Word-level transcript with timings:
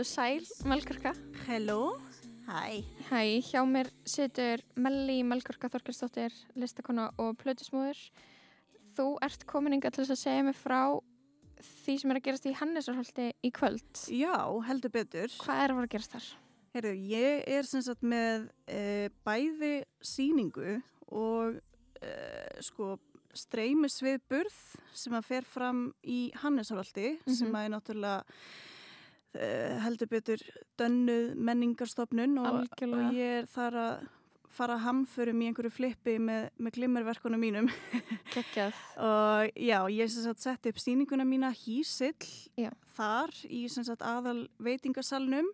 Kóttu 0.00 0.14
sæl, 0.16 0.46
Melgurka. 0.64 1.10
Hello, 1.44 1.98
hæ. 2.48 2.80
Hæ, 3.10 3.40
hjá 3.44 3.60
mér 3.68 3.90
situr 4.08 4.62
Melli 4.74 5.20
Melgurka 5.22 5.68
Þorkelsdóttir, 5.68 6.32
listakona 6.56 7.10
og 7.20 7.36
plötusmúður. 7.36 8.00
Þú 8.96 9.04
ert 9.20 9.44
komin 9.44 9.76
inga 9.76 9.90
til 9.92 10.06
þess 10.06 10.14
að 10.14 10.22
segja 10.22 10.46
mig 10.46 10.56
frá 10.56 10.78
því 11.82 11.98
sem 12.00 12.14
er 12.14 12.20
að 12.22 12.24
gerast 12.30 12.48
í 12.48 12.54
Hannesarholti 12.62 13.28
í 13.44 13.52
kvöld. 13.52 14.06
Já, 14.08 14.40
heldur 14.70 14.94
betur. 14.96 15.36
Hvað 15.44 15.60
er 15.66 15.74
að 15.74 15.82
fara 15.82 15.90
að 15.90 15.92
gerast 15.98 16.16
þar? 16.16 16.30
Herru, 16.78 16.94
ég 17.12 17.44
er 17.58 17.68
sem 17.68 17.84
sagt 17.84 18.00
með 18.00 18.48
e, 18.72 19.12
bæði 19.28 19.74
síningu 20.00 20.80
og 21.12 21.60
e, 22.00 22.16
sko 22.64 22.94
streymisvið 23.36 24.24
burð 24.32 24.58
sem 24.96 25.20
að 25.20 25.28
fer 25.28 25.44
fram 25.44 25.90
í 26.00 26.30
Hannesarholti 26.40 27.18
mm 27.18 27.24
-hmm. 27.26 27.40
sem 27.44 27.52
að 27.52 27.68
er 27.68 27.74
náttúrulega 27.76 28.24
heldur 29.84 30.08
betur 30.10 30.40
dönnuð 30.80 31.36
menningarstofnun 31.38 32.40
og, 32.42 32.64
og 32.66 33.12
ég 33.14 33.42
er 33.42 33.50
þar 33.50 33.78
að 33.78 34.08
fara 34.50 34.76
hamförum 34.82 35.42
í 35.42 35.48
einhverju 35.50 35.70
flippi 35.72 36.16
með, 36.22 36.48
með 36.58 36.76
glimmerverkunum 36.78 37.40
mínum. 37.40 37.68
Og 38.98 39.52
já, 39.54 39.78
ég 39.94 40.10
sett 40.10 40.66
upp 40.70 40.80
síninguna 40.82 41.26
mína 41.26 41.52
Hísill 41.54 42.18
þar 42.96 43.32
í 43.46 43.64
sem 43.70 43.86
sagt 43.86 44.02
aðal 44.02 44.48
veitingasalnum. 44.62 45.48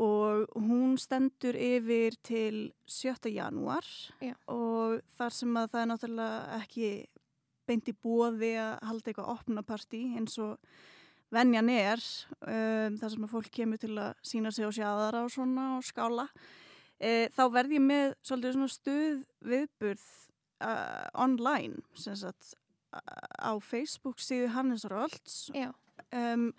Og 0.00 0.46
hún 0.54 0.94
stendur 1.02 1.56
yfir 1.58 2.16
til 2.24 2.70
7. 2.88 3.28
janúar. 3.34 3.86
Já. 4.22 4.32
og 4.48 5.00
þar 5.18 5.34
sem 5.34 5.56
að 5.58 5.72
það 5.72 5.82
er 5.82 5.90
náttúrulega 5.90 6.60
ekki 6.60 6.90
beint 7.68 7.90
í 7.90 7.94
bóði 7.94 8.54
að 8.58 8.72
halda 8.86 9.10
eitthvað 9.10 9.32
opnapartí 9.34 10.04
eins 10.18 10.38
og 10.42 10.56
venjan 11.34 11.70
er 11.72 12.02
um, 12.40 12.96
þar 13.00 13.12
sem 13.14 13.26
að 13.26 13.34
fólk 13.34 13.52
kemur 13.54 13.80
til 13.80 13.94
að 13.98 14.14
sína 14.26 14.52
sig 14.54 14.66
á 14.66 14.70
sjáðara 14.74 15.24
og 15.26 15.34
svona 15.34 15.66
og 15.76 15.86
skála 15.86 16.26
e, 16.98 17.28
þá 17.34 17.44
verð 17.54 17.76
ég 17.76 17.84
með 17.84 18.16
svolítið 18.26 18.56
svona 18.56 18.74
stuð 18.74 19.22
viðburð 19.52 20.08
uh, 20.66 21.06
online 21.14 21.80
sagt, 21.94 22.54
á 22.90 23.52
Facebook 23.62 24.20
síðu 24.22 24.50
Hannes 24.54 24.86
Rölds 24.90 25.48
um, 25.54 26.50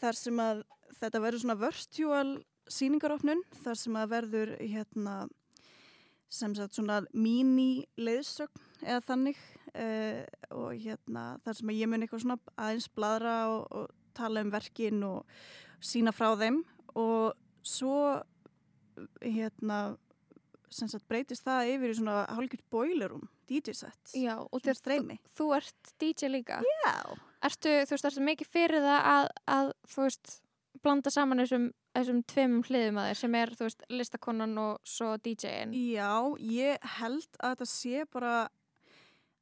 þar 0.00 0.18
sem 0.18 0.42
að 0.42 0.64
þetta 0.98 1.22
verður 1.22 1.44
svona 1.44 1.60
virtual 1.60 2.30
síningaróknun 2.68 3.44
þar 3.62 3.80
sem 3.80 3.98
að 3.98 4.10
verður 4.12 4.54
hérna 4.60 5.18
sem 6.28 6.52
sagt 6.56 6.76
svona 6.76 7.00
mini 7.16 7.86
leiðsögn 7.96 8.66
eða 8.84 9.00
þannig 9.06 9.38
uh, 9.72 10.24
og 10.52 10.74
hérna 10.76 11.24
þar 11.44 11.60
sem 11.60 11.72
að 11.72 11.80
ég 11.80 11.90
mun 11.90 12.04
eitthvað 12.04 12.24
svona 12.26 12.40
aðeins 12.56 12.90
bladra 12.92 13.36
og, 13.54 13.64
og 13.72 13.97
tala 14.18 14.42
um 14.44 14.52
verkin 14.52 15.00
og 15.06 15.38
sína 15.80 16.14
frá 16.14 16.32
þeim. 16.40 16.62
Og 16.98 17.32
svo 17.66 18.18
hérna 19.22 19.96
sagt 20.68 21.06
breytist 21.08 21.46
það 21.46 21.72
yfir 21.74 21.92
í 21.92 21.96
svona 21.96 22.18
hálfgjört 22.34 22.66
boilerum, 22.72 23.24
DJ-sett 23.48 24.12
Já, 24.16 24.34
og 24.42 24.60
þér, 24.64 24.80
þú, 24.84 25.16
þú 25.38 25.48
ert 25.56 25.92
DJ 26.00 26.30
líka. 26.32 26.60
Já. 26.84 26.94
Ertu, 27.48 27.72
þú 27.86 27.94
veist, 27.94 28.08
ertu 28.10 28.24
mikið 28.26 28.50
fyrir 28.52 28.84
það 28.84 29.08
að, 29.12 29.28
að 29.54 29.72
þú 29.88 30.04
veist, 30.04 30.32
blanda 30.84 31.12
saman 31.14 31.42
þessum, 31.42 31.68
þessum 31.96 32.22
tveimum 32.32 32.64
hliðum 32.68 33.00
að 33.00 33.10
þér 33.10 33.20
sem 33.22 33.36
er, 33.40 33.54
þú 33.56 33.68
veist, 33.68 33.84
listakonan 34.00 34.56
og 34.62 34.90
svo 34.96 35.12
DJ-in? 35.24 35.76
Já, 35.94 36.12
ég 36.42 36.88
held 36.98 37.40
að 37.40 37.54
þetta 37.54 37.70
sé 37.72 38.08
bara 38.12 38.34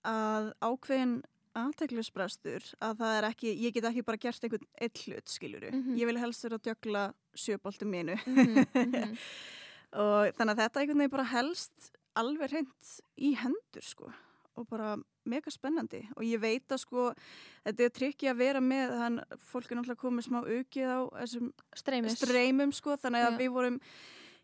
að 0.07 0.53
ákveðin 0.63 1.17
aðteglisbrestur 1.57 2.65
að 2.85 3.01
það 3.01 3.19
er 3.19 3.27
ekki, 3.31 3.53
ég 3.65 3.75
get 3.75 3.89
ekki 3.89 4.05
bara 4.07 4.21
gert 4.21 4.47
einhvern 4.47 4.67
eitt 4.81 5.03
hlut, 5.07 5.29
skiljuru. 5.33 5.71
Mm 5.73 5.83
-hmm. 5.83 5.99
Ég 6.01 6.07
vil 6.07 6.21
helst 6.21 6.45
vera 6.45 6.59
að 6.59 6.67
djögla 6.69 7.05
sjöboltum 7.35 7.91
mínu. 7.91 8.17
-hmm, 8.17 8.67
mm 8.75 8.93
-hmm. 8.93 9.19
og 10.05 10.33
þannig 10.37 10.53
að 10.53 10.63
þetta 10.63 10.81
einhvern 10.81 10.99
veginn 10.99 11.17
bara 11.17 11.33
helst 11.33 11.93
alveg 12.15 12.51
hreint 12.51 13.01
í 13.17 13.35
hendur, 13.37 13.83
sko. 13.83 14.13
Og 14.57 14.69
bara 14.69 14.97
mega 15.25 15.51
spennandi. 15.51 16.09
Og 16.17 16.25
ég 16.25 16.41
veit 16.41 16.73
að, 16.73 16.79
sko, 16.79 17.13
þetta 17.65 17.83
er 17.85 17.91
trikki 17.91 18.31
að 18.31 18.37
vera 18.37 18.61
með, 18.61 18.95
þannig 19.01 19.25
að 19.31 19.41
fólk 19.51 19.71
er 19.71 19.77
náttúrulega 19.77 20.01
komið 20.01 20.25
smá 20.25 20.39
aukið 20.41 20.89
á 20.89 21.01
þessum 21.21 21.53
Streymis. 21.75 22.17
streymum, 22.17 22.73
sko. 22.73 22.97
Þannig 22.97 23.27
að 23.27 23.33
Já. 23.33 23.39
við 23.39 23.51
vorum, 23.51 23.81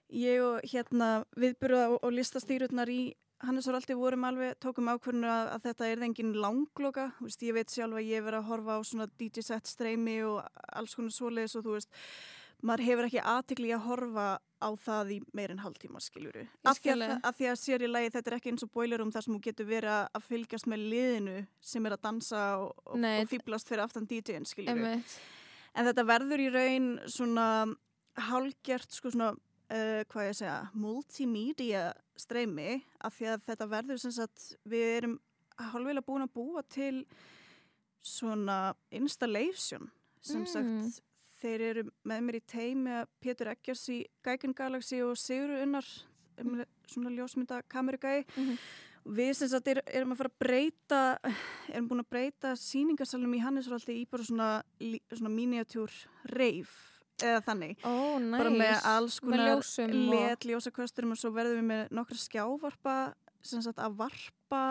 ég 0.08 0.42
og 0.42 0.60
hérna 0.72 1.24
viðbyrða 1.36 1.88
og, 1.88 1.98
og 2.02 2.12
listastýrurnar 2.12 2.88
í 2.92 3.14
Hannes 3.42 3.66
var 3.66 3.78
alltaf 3.78 3.98
vorum 3.98 4.26
alveg, 4.28 4.54
tókum 4.62 4.90
ákvörðinu 4.92 5.26
að, 5.26 5.48
að 5.56 5.64
þetta 5.66 5.88
er 5.90 6.04
engin 6.06 6.36
langloka, 6.38 7.08
veist, 7.18 7.42
ég 7.42 7.56
veit 7.56 7.72
sjálf 7.74 7.98
að 7.98 8.06
ég 8.06 8.22
verið 8.22 8.38
að 8.38 8.50
horfa 8.52 8.76
á 8.78 8.80
svona 8.86 9.08
DJ-set 9.18 9.66
streymi 9.70 10.20
og 10.28 10.62
alls 10.78 10.94
konar 10.94 11.14
svoleiðis 11.16 11.56
og 11.58 11.66
þú 11.66 11.74
veist, 11.74 11.98
maður 12.62 12.84
hefur 12.86 13.08
ekki 13.08 13.24
aðtikli 13.32 13.74
að 13.74 13.84
horfa 13.88 14.26
á 14.62 14.68
það 14.78 15.12
í 15.16 15.18
meirinn 15.34 15.62
hálftíma, 15.64 16.00
skiljuru. 16.02 16.46
Af 16.70 16.78
því 16.78 16.94
að, 16.94 17.04
að 17.18 17.44
að 17.50 17.60
sér 17.64 17.82
í 17.82 17.90
lagi 17.90 18.12
þetta 18.14 18.30
er 18.30 18.36
ekki 18.38 18.52
eins 18.52 18.66
og 18.66 18.72
boilerum 18.76 19.10
þar 19.10 19.26
sem 19.26 19.34
þú 19.34 19.42
getur 19.48 19.70
verið 19.72 19.94
að 19.98 20.26
fylgjast 20.28 20.68
með 20.70 20.84
liðinu 20.92 21.38
sem 21.72 21.88
er 21.88 21.96
að 21.96 22.04
dansa 22.06 22.42
og, 22.62 22.74
og, 22.86 22.98
og 23.02 23.30
fýblast 23.32 23.72
fyrir 23.72 23.82
aftan 23.88 24.06
DJ-in, 24.06 24.46
skiljuru. 24.46 24.92
En 25.72 25.88
þetta 25.88 26.06
verður 26.06 26.44
í 26.44 26.50
raun 26.54 26.92
svona 27.10 27.46
hálgjert, 28.28 28.92
sko 28.94 29.10
svona, 29.10 29.32
uh, 29.72 30.00
hvað 30.12 30.28
ég 30.28 30.38
segja, 30.38 30.56
multimedia 30.74 31.84
streymi 32.18 32.82
af 33.02 33.16
því 33.16 33.30
að 33.32 33.46
þetta 33.48 33.70
verður 33.70 34.02
sem 34.02 34.14
sagt 34.14 34.52
við 34.68 34.88
erum 34.98 35.16
hálfveila 35.72 36.04
búin 36.04 36.26
að 36.26 36.34
búa 36.36 36.62
til 36.66 37.04
svona 38.02 38.74
installation 38.90 39.88
sem 40.22 40.42
mm. 40.42 40.50
sagt 40.50 41.02
þeir 41.42 41.64
eru 41.70 41.84
með 42.06 42.24
mér 42.26 42.38
í 42.38 42.44
teimi 42.52 42.94
að 43.00 43.10
Pétur 43.22 43.50
Eggjars 43.52 43.82
í 43.90 43.98
Gækun 44.24 44.54
Galaxy 44.58 45.02
og 45.02 45.18
Sigur 45.18 45.54
Unnar 45.62 45.86
mm. 46.38 46.64
svona 46.90 47.12
ljósmynda 47.14 47.62
kamerugæi 47.70 48.22
mm 48.24 48.44
-hmm. 48.44 48.58
við 49.18 49.32
sem 49.34 49.48
sagt 49.48 49.68
er, 49.68 49.82
erum 49.86 50.12
að 50.12 50.20
fara 50.22 50.30
að 50.30 50.38
breyta 50.38 51.18
erum 51.72 51.88
búin 51.88 52.04
að 52.04 52.10
breyta 52.10 52.56
síningarsalunum 52.56 53.34
í 53.34 53.42
Hannesróldi 53.42 54.00
í 54.02 54.06
bara 54.06 54.24
svona, 54.24 54.62
svona 55.12 55.34
miniatúr 55.34 55.90
reif 56.24 56.91
eða 57.22 57.42
þannig 57.46 57.84
oh, 57.88 58.16
nice. 58.20 58.38
bara 58.38 58.54
með 58.54 58.88
alls 58.92 59.18
konar 59.20 59.60
let 60.12 60.46
ljósakösturum 60.48 61.14
og 61.14 61.20
svo 61.20 61.32
verðum 61.34 61.60
við 61.62 61.68
með 61.70 61.92
nokkra 61.98 62.18
skjávarpa 62.22 62.96
sem 63.42 63.62
sagt 63.64 63.80
að 63.82 63.98
varpa 63.98 64.62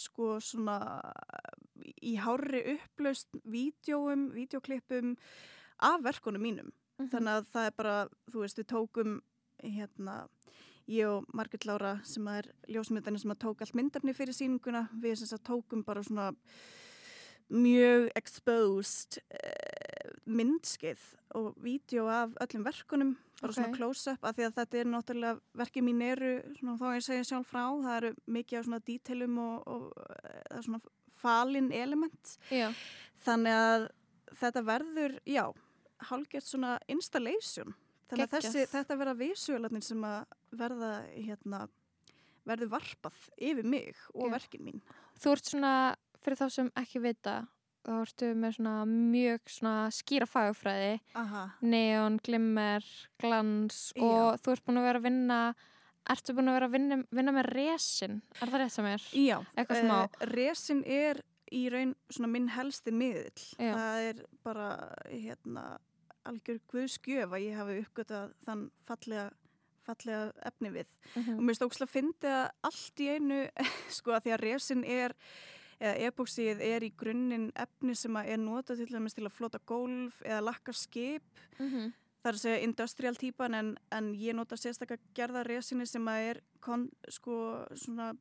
sko 0.00 0.38
svona 0.40 0.78
í 2.00 2.16
hári 2.20 2.62
upplaust 2.76 3.28
vídjóum, 3.44 4.30
vídjóklippum 4.34 5.16
af 5.80 6.04
verkunum 6.04 6.42
mínum 6.42 6.66
mm 6.66 6.72
-hmm. 7.06 7.10
þannig 7.10 7.32
að 7.32 7.46
það 7.52 7.66
er 7.66 7.74
bara, 7.76 8.08
þú 8.32 8.40
veist, 8.40 8.58
við 8.58 8.66
tókum 8.66 9.20
hérna 9.62 10.28
ég 10.90 11.06
og 11.06 11.24
Margrit 11.34 11.64
Lára 11.64 12.00
sem 12.04 12.26
er 12.28 12.50
ljósmyndarinn 12.68 13.18
sem 13.18 13.30
að 13.30 13.42
tók 13.44 13.60
allt 13.60 13.74
myndafni 13.74 14.14
fyrir 14.14 14.34
síninguna 14.34 14.88
við 14.92 15.14
sem 15.14 15.26
sagt 15.26 15.44
tókum 15.48 15.84
bara 15.84 16.02
svona 16.02 16.32
mjög 17.50 18.10
exposed 18.14 19.18
myndskeið 20.28 21.02
og 21.38 21.54
vídeo 21.62 22.06
af 22.10 22.34
öllum 22.42 22.64
verkunum 22.66 23.12
bara 23.40 23.50
okay. 23.50 23.56
svona 23.56 23.76
close-up 23.76 24.24
af 24.26 24.36
því 24.36 24.46
að 24.46 24.56
þetta 24.58 24.80
er 24.80 24.90
náttúrulega 24.90 25.60
verkið 25.60 25.86
mín 25.86 26.02
eru, 26.04 26.32
svona, 26.58 26.76
þá 26.80 26.86
ég 26.92 27.06
segja 27.06 27.28
sjálf 27.30 27.50
frá 27.50 27.62
það 27.64 27.96
eru 27.96 28.10
mikið 28.36 28.60
á 28.60 28.66
svona 28.66 28.80
dítelum 28.90 29.38
og, 29.40 29.70
og 29.70 29.84
það 29.96 30.58
er 30.58 30.66
svona 30.66 30.82
falin 31.20 31.70
element 31.76 32.34
já. 32.52 32.68
þannig 33.24 33.60
að 33.64 33.86
þetta 34.40 34.64
verður 34.68 35.16
já, 35.28 35.44
hálfgett 36.10 36.46
svona 36.46 36.76
installation 36.92 37.74
þannig 38.10 38.26
að 38.26 38.36
þessi, 38.36 38.66
þetta 38.74 38.98
verða 39.00 39.16
visualatnin 39.20 39.86
sem 39.86 40.04
að 40.06 40.36
verða 40.60 40.92
hérna, 41.14 41.64
verður 42.48 42.74
varpað 42.76 43.24
yfir 43.38 43.68
mig 43.68 44.04
og 44.14 44.28
já. 44.28 44.34
verkin 44.36 44.66
mín 44.68 44.84
Þú 45.20 45.34
ert 45.36 45.50
svona 45.50 45.72
fyrir 46.24 46.40
þá 46.40 46.46
sem 46.52 46.70
ekki 46.80 47.02
vita 47.04 47.34
þá 47.86 47.92
ertu 48.00 48.30
með 48.36 48.56
svona 48.58 48.74
mjög 48.90 49.50
svona 49.54 49.74
skýra 49.94 50.28
fagfræði 50.28 50.94
neon, 51.64 52.18
glimmer, 52.24 52.86
glans 53.20 53.90
Já. 53.96 54.04
og 54.04 54.40
þú 54.42 54.54
ert 54.54 54.66
búin 54.66 54.80
að 54.80 54.88
vera 54.90 55.02
að 55.02 55.08
vinna 55.08 55.40
ertu 56.10 56.36
búin 56.36 56.50
að 56.50 56.58
vera 56.58 56.70
að 56.70 56.76
vinna, 56.76 57.00
vinna 57.10 57.36
með 57.36 57.50
resin 57.54 58.22
er 58.38 58.52
það 58.52 58.62
rétt 58.64 58.76
sem 58.76 58.88
er? 58.90 59.06
Já, 59.16 59.36
uh, 59.40 60.24
resin 60.32 60.82
er 60.84 61.22
í 61.50 61.66
raun 61.72 61.94
svona 62.12 62.30
minn 62.30 62.50
helsti 62.54 62.94
miðl 62.94 63.44
Já. 63.58 63.72
það 63.74 64.08
er 64.08 64.24
bara 64.46 64.70
hérna 65.10 65.66
algjör 66.28 66.60
guðskjöf 66.70 67.32
að 67.32 67.46
ég 67.46 67.56
hafi 67.58 67.78
uppgötað 67.84 68.34
þann 68.46 68.66
fallega 68.86 69.30
fallega 69.86 70.32
efni 70.46 70.70
við 70.74 70.86
mhm. 70.86 71.22
-huh. 71.24 71.38
og 71.38 71.46
mér 71.46 71.56
stókslega 71.58 71.88
að 71.88 71.94
finna 71.94 72.34
allt 72.68 73.00
í 73.00 73.08
einu 73.08 73.40
sko 73.96 74.14
að 74.16 74.26
því 74.26 74.34
að 74.36 74.44
resin 74.44 74.84
er 74.84 75.16
eða 75.80 76.10
epoxíð 76.10 76.60
er 76.64 76.84
í 76.84 76.92
grunninn 77.00 77.48
efni 77.58 77.96
sem 77.96 78.16
er 78.20 78.40
notað 78.40 78.82
til 78.82 78.92
dæmis 78.92 79.16
til 79.16 79.24
að 79.24 79.36
flota 79.36 79.60
gólf 79.66 80.20
eða 80.26 80.40
lakka 80.44 80.72
skip 80.76 81.44
mm 81.58 81.68
-hmm. 81.68 81.92
það 82.22 82.30
er 82.30 82.34
að 82.34 82.42
segja 82.44 82.64
industrial 82.64 83.16
típan 83.16 83.54
en, 83.54 83.76
en 83.90 84.14
ég 84.14 84.34
nota 84.34 84.56
sérstaklega 84.56 85.02
gerða 85.14 85.42
resinni 85.42 85.86
sem 85.86 86.08
er 86.08 86.40
kon, 86.60 86.90
sko 87.08 87.64
svona 87.74 88.14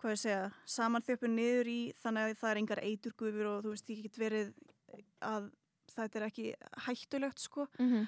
hvað 0.00 0.10
ég 0.10 0.18
segja, 0.20 0.50
samanþjöpu 0.66 1.28
niður 1.28 1.68
í 1.68 1.92
þannig 2.02 2.22
að 2.22 2.38
það 2.40 2.50
er 2.50 2.56
engar 2.56 2.84
eiturgufur 2.84 3.46
og 3.46 3.62
þú 3.64 3.70
veist, 3.70 3.90
ég 3.90 4.02
get 4.02 4.18
verið 4.18 4.52
að 5.20 5.50
þetta 5.94 6.18
er 6.18 6.26
ekki 6.26 6.54
hættulegt 6.86 7.40
sko 7.40 7.66
mm 7.78 7.86
-hmm. 7.88 8.06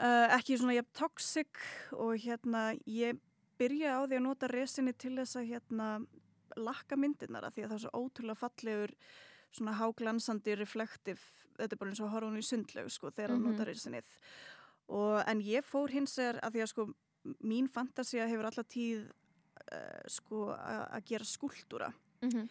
uh, 0.00 0.36
ekki 0.36 0.58
svona 0.58 0.74
jafn 0.74 0.92
toxic 0.92 1.48
og 1.92 2.18
hérna 2.18 2.76
ég 2.86 3.18
byrja 3.58 3.98
á 3.98 4.00
því 4.06 4.16
að 4.16 4.26
nota 4.26 4.46
resinni 4.46 4.92
til 4.92 5.16
þess 5.16 5.36
að 5.36 5.48
hérna 5.52 5.88
lakka 6.56 6.96
myndirnar 6.96 7.46
að 7.46 7.56
því 7.56 7.64
að 7.64 7.70
það 7.70 7.76
er 7.76 7.84
svo 7.84 8.02
ótrúlega 8.02 8.40
fallegur 8.40 8.94
svona 9.54 9.76
háglansandi 9.78 10.56
reflektiv, 10.58 11.22
þetta 11.58 11.74
er 11.74 11.80
bara 11.80 11.92
eins 11.92 12.02
og 12.02 12.10
horfum 12.10 12.38
í 12.38 12.42
sundlegu 12.42 12.90
sko 12.90 13.10
þegar 13.10 13.30
mm 13.34 13.40
-hmm. 13.40 13.52
nota 13.52 13.64
resinnið 13.64 14.08
og 14.88 15.22
en 15.26 15.40
ég 15.40 15.64
fór 15.64 15.90
hins 15.90 16.18
er 16.18 16.40
að 16.42 16.52
því 16.52 16.62
að 16.62 16.72
sko 16.72 16.86
mín 17.44 17.68
fantasia 17.68 18.26
hefur 18.26 18.46
alltaf 18.46 18.66
tíð 18.68 19.06
uh, 19.72 20.02
sko 20.08 20.50
að 20.52 21.04
gera 21.06 21.24
skúldúra 21.24 21.92
mm 22.20 22.30
-hmm. 22.30 22.48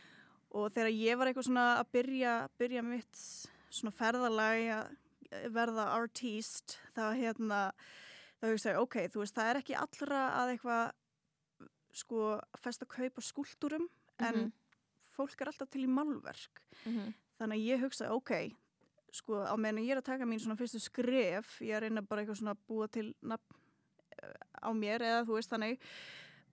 og 0.49 0.71
þegar 0.71 0.89
ég 0.89 1.17
var 1.17 1.27
eitthvað 1.27 1.45
svona 1.45 1.79
að 1.79 1.91
byrja, 1.91 2.49
byrja 2.57 2.81
mitt 2.81 3.15
svona 3.69 3.91
ferðalagi 3.91 4.69
að 4.69 4.87
verða 5.53 5.85
artist 5.97 6.79
þá 6.95 7.13
hérna 7.17 7.73
þá 8.41 8.57
segið 8.57 8.81
ok, 8.81 8.95
þú 9.09 9.19
veist 9.23 9.35
það 9.35 9.49
er 9.49 9.59
ekki 9.61 9.75
allra 9.75 10.21
að 10.41 10.51
eitthvað 10.53 10.91
sko 11.93 12.39
fest 12.59 12.83
að 12.83 12.91
kaupa 12.97 13.21
skúldúrum 13.21 13.87
en 14.19 14.35
mm 14.35 14.41
-hmm. 14.41 14.51
fólk 15.15 15.41
er 15.41 15.47
alltaf 15.47 15.69
til 15.69 15.83
í 15.83 15.87
malverk 15.87 16.61
mm 16.85 16.91
-hmm. 16.91 17.13
þannig 17.37 17.57
að 17.57 17.65
ég 17.71 17.81
hugsa 17.81 18.11
ok 18.13 18.31
sko 19.11 19.45
á 19.45 19.55
meðan 19.55 19.85
ég 19.85 19.91
er 19.91 19.97
að 19.97 20.09
taka 20.09 20.25
mín 20.25 20.39
svona 20.39 20.57
fyrstu 20.57 20.79
skref 20.79 21.61
ég 21.61 21.69
er 21.69 21.83
að 21.83 21.87
reyna 21.87 22.01
bara 22.01 22.21
eitthvað 22.21 22.37
svona 22.37 22.51
að 22.51 22.65
búa 22.67 22.87
til 22.87 23.15
nafn 23.21 23.55
eh, 24.23 24.33
á 24.61 24.69
mér 24.73 25.01
eða 25.01 25.25
þú 25.25 25.33
veist 25.33 25.51
þannig 25.51 25.79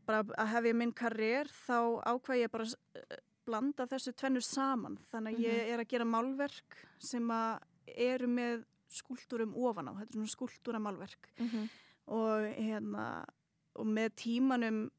bara 0.07 0.25
að 0.39 0.51
hef 0.53 0.65
ég 0.65 0.77
minn 0.77 0.93
karriér 0.93 1.47
þá 1.47 1.81
ákvað 2.05 2.41
ég 2.41 2.51
bara 2.51 2.65
eh, 2.65 3.17
blanda 3.47 3.87
þessu 3.87 4.13
tvennu 4.13 4.41
saman 4.41 4.99
þannig 5.11 5.35
að 5.35 5.41
ég 5.41 5.63
mhm. 5.63 5.73
er 5.73 5.79
að 5.79 5.89
gera 5.89 6.05
málverk 6.05 6.77
sem 6.99 7.31
að 7.31 7.61
eru 7.87 8.27
með 8.27 8.65
skúldurum 8.91 9.55
ofan 9.55 9.91
á, 9.91 9.93
þetta 10.01 10.11
er 10.11 10.19
svona 10.19 10.35
skúlduramalverk 10.35 11.29
mm 11.39 11.49
-hmm. 11.49 11.69
og 12.07 12.47
hérna 12.59 13.05
og 13.79 13.87
með 13.87 14.15
tímanum 14.17 14.91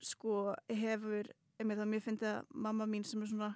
sko 0.00 0.54
hefur 0.68 1.28
einmitt 1.60 1.80
að 1.80 1.90
mér 1.90 2.04
finnst 2.04 2.22
að 2.26 2.44
mamma 2.52 2.86
mín 2.86 3.04
sem 3.06 3.22
er 3.22 3.30
svona 3.30 3.54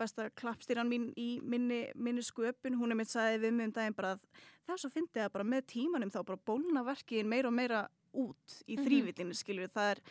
besta 0.00 0.30
klappstýran 0.40 0.88
mín 0.88 1.10
í 1.18 1.40
minni, 1.44 1.82
minni 1.94 2.22
sköpun, 2.24 2.78
hún 2.80 2.94
er 2.94 3.00
mitt 3.00 3.12
sagði 3.12 3.42
við 3.44 3.56
mig 3.56 3.68
um 3.68 3.76
daginn 3.76 3.96
bara 3.96 4.14
að 4.16 4.26
það 4.64 4.74
er 4.74 4.82
svo 4.82 4.90
fyndið 4.94 5.24
að 5.26 5.32
bara 5.36 5.48
með 5.52 5.66
tímanum 5.74 6.12
þá 6.14 6.20
bara 6.22 6.44
bólna 6.50 6.84
verkiðin 6.86 7.30
meira 7.30 7.50
og 7.50 7.56
meira 7.56 7.84
út 8.10 8.56
í 8.66 8.76
mhm. 8.76 8.84
þrývitinu, 8.86 9.36
skilju 9.36 9.70
það 9.74 9.94
er, 9.94 10.02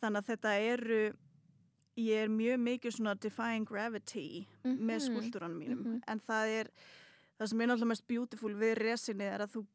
þannig 0.00 0.22
að 0.22 0.30
þetta 0.32 0.54
eru 0.72 1.00
ég 1.96 2.22
er 2.26 2.32
mjög 2.32 2.60
mikið 2.60 2.96
svona 2.96 3.16
defying 3.16 3.68
gravity 3.68 4.44
mm 4.44 4.70
-hmm. 4.70 4.80
með 4.88 5.02
skúlduranum 5.06 5.58
mínum, 5.58 5.78
mm 5.78 5.92
-hmm. 5.92 6.02
en 6.06 6.20
það 6.20 6.46
er 6.60 6.70
það 7.38 7.48
sem 7.48 7.60
er 7.60 7.66
náttúrulega 7.66 7.92
mest 7.92 8.06
beautiful 8.06 8.54
við 8.54 8.74
resinni 8.74 9.24
er 9.24 9.40
að 9.40 9.52
þú, 9.54 9.66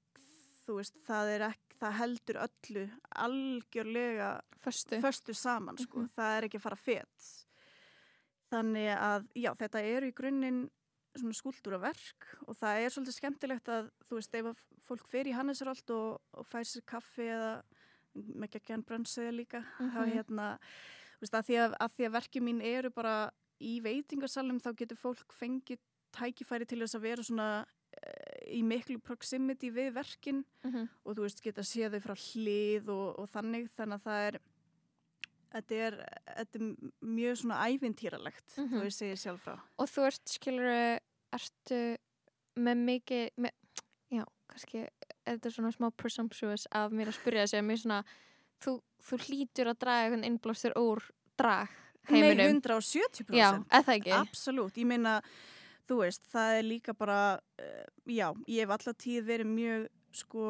þú 0.65 0.77
veist, 0.79 0.97
það 1.07 1.35
er 1.35 1.47
ekki 1.51 1.71
það 1.81 1.97
heldur 1.97 2.39
öllu 2.45 2.83
algjörlega 3.25 4.29
föstu 4.61 5.33
saman 5.33 5.77
sko. 5.77 5.97
mm 5.97 6.05
-hmm. 6.05 6.13
það 6.15 6.37
er 6.37 6.43
ekki 6.43 6.57
að 6.57 6.67
fara 6.67 6.75
fett 6.75 7.47
þannig 8.51 8.89
að 8.97 9.27
já, 9.35 9.51
þetta 9.55 9.79
er 9.81 10.03
í 10.03 10.13
grunninn 10.13 10.69
svona 11.15 11.33
skúldúraverk 11.33 12.27
og 12.47 12.55
það 12.55 12.81
er 12.81 12.89
svolítið 12.89 13.17
skemmtilegt 13.17 13.69
að 13.69 13.89
þú 14.07 14.15
veist, 14.15 14.35
ef 14.35 14.63
fólk 14.87 15.07
fer 15.07 15.27
í 15.27 15.35
Hannesröld 15.35 15.89
og, 15.89 16.21
og 16.31 16.47
fær 16.47 16.63
sér 16.63 16.85
kaffi 16.85 17.27
eða 17.27 17.63
með 18.13 18.49
geggján 18.55 18.83
brönnsöðu 18.83 19.31
líka 19.31 19.59
mm 19.59 19.89
-hmm. 19.89 19.91
þá 19.95 20.01
hérna, 20.13 20.59
þú 21.17 21.21
veist, 21.21 21.35
að 21.35 21.45
því 21.45 21.55
að, 21.63 21.75
að 21.79 21.91
því 21.95 22.05
að 22.05 22.15
verkið 22.17 22.43
mín 22.43 22.61
eru 22.61 22.89
bara 22.89 23.31
í 23.59 23.79
veitingarsalum 23.81 24.59
þá 24.59 24.71
getur 24.75 24.97
fólk 24.97 25.33
fengið 25.33 25.79
tækifæri 26.11 26.65
til 26.65 26.79
þess 26.79 26.95
að 26.95 27.01
vera 27.01 27.23
svona 27.23 27.65
í 28.51 28.61
miklu 28.67 28.99
proximity 28.99 29.71
við 29.71 29.93
verkin 29.95 30.43
mm 30.63 30.71
-hmm. 30.71 30.87
og 31.03 31.15
þú 31.15 31.21
veist 31.25 31.43
geta 31.43 31.63
séð 31.63 31.95
þau 31.95 32.01
frá 32.05 32.15
hlið 32.15 32.89
og, 32.89 33.19
og 33.19 33.29
þannig 33.29 33.69
þannig 33.75 33.99
að 33.99 34.03
það 34.07 34.27
er 34.27 34.39
þetta 35.51 35.75
er, 35.75 35.97
þetta 36.37 36.59
er 36.59 36.91
mjög 37.01 37.37
svona 37.41 37.61
ævintýralegt 37.67 38.57
mm 38.57 38.65
-hmm. 38.65 38.77
þú 38.77 38.83
veist 38.83 39.01
segið 39.01 39.19
sjálf 39.19 39.41
frá. 39.43 39.55
Og 39.77 39.89
þú 39.89 40.05
ert 40.07 40.25
skilur 40.29 40.99
ertu 41.31 41.81
með 42.55 42.77
mikið 42.87 43.29
með, 43.37 43.51
já 44.11 44.25
kannski 44.47 44.77
er 45.25 45.37
þetta 45.37 45.51
svona 45.51 45.71
smá 45.71 45.91
presumptuous 45.91 46.67
af 46.71 46.91
mér 46.91 47.07
að 47.07 47.19
spyrja 47.19 47.45
þessi 47.45 47.57
að 47.57 47.67
mér 47.67 47.77
svona 47.77 48.03
þú, 48.63 48.81
þú 49.01 49.17
hlýtur 49.25 49.71
að 49.71 49.79
draga 49.79 50.03
einhvern 50.05 50.27
innblástur 50.27 50.75
úr 50.75 51.03
drag 51.37 51.69
heiminum. 52.09 52.37
Nei, 52.37 52.61
170% 52.61 53.35
Já, 53.37 53.49
eða 53.69 53.95
ekki? 53.95 54.13
Absolut, 54.17 54.77
ég 54.77 54.87
meina 54.89 55.21
þú 55.91 55.97
veist, 55.99 56.23
það 56.31 56.59
er 56.59 56.69
líka 56.69 56.95
bara 56.95 57.19
uh, 57.59 57.89
já, 58.07 58.29
ég 58.47 58.63
hef 58.63 58.71
alltaf 58.71 58.97
tíð 59.01 59.27
verið 59.27 59.51
mjög 59.51 59.89
sko 60.21 60.45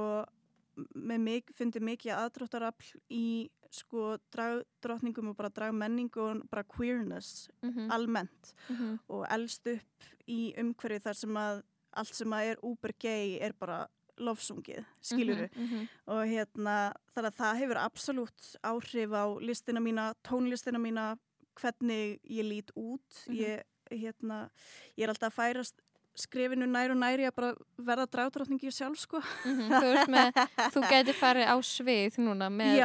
með 0.95 1.23
mig, 1.25 1.49
fundið 1.57 1.88
mikið 1.89 2.13
aðdróttarafl 2.15 2.91
í 3.11 3.25
sko 3.71 4.17
dragdrótningum 4.33 5.31
og 5.31 5.38
bara 5.39 5.51
dragmenningu 5.53 6.21
og 6.23 6.43
bara 6.51 6.63
queerness 6.67 7.49
mm 7.61 7.71
-hmm. 7.71 7.91
almennt 7.91 8.53
mm 8.69 8.75
-hmm. 8.75 8.99
og 9.07 9.25
elst 9.29 9.67
upp 9.67 10.03
í 10.27 10.53
umhverju 10.57 10.99
þar 10.99 11.15
sem 11.15 11.38
að 11.38 11.63
allt 11.91 12.15
sem 12.15 12.33
að 12.33 12.45
er 12.51 12.57
uber 12.63 12.93
gay 12.99 13.38
er 13.39 13.53
bara 13.53 13.88
lofsungið, 14.17 14.85
skiluru 15.01 15.49
mm 15.55 15.67
-hmm, 15.67 15.88
og 16.05 16.27
hérna 16.27 16.93
þar 17.15 17.25
að 17.25 17.35
það 17.35 17.57
hefur 17.57 17.77
absolutt 17.77 18.55
áhrif 18.63 19.11
á 19.11 19.25
listina 19.39 19.79
mína, 19.79 20.13
tónlistina 20.23 20.79
mína 20.79 21.17
hvernig 21.55 22.19
ég 22.23 22.45
lít 22.45 22.71
út 22.75 23.27
mhm. 23.27 23.35
ég 23.35 23.63
hérna, 23.91 24.49
ég 24.97 25.05
er 25.05 25.13
alltaf 25.13 25.31
að 25.31 25.39
færast 25.39 25.81
skrifinu 26.19 26.67
nær 26.67 26.91
og 26.91 26.99
næri 26.99 27.25
að 27.27 27.35
bara 27.38 27.51
verða 27.77 28.07
drátráttningi 28.11 28.71
sjálf 28.71 28.99
sko. 28.99 29.21
Mm 29.45 29.59
-hmm, 29.59 29.69
Þú, 29.81 29.91
með, 30.11 30.41
þú 30.73 30.81
geti 30.89 31.13
farið 31.13 31.45
á 31.47 31.55
svið 31.63 32.17
núna 32.19 32.49
með 32.49 32.79